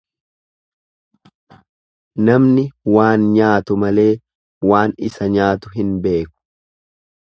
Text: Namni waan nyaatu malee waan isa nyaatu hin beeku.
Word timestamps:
Namni 2.31 2.65
waan 2.95 3.29
nyaatu 3.37 3.81
malee 3.85 4.09
waan 4.75 5.01
isa 5.13 5.33
nyaatu 5.39 5.77
hin 5.79 5.97
beeku. 6.05 6.39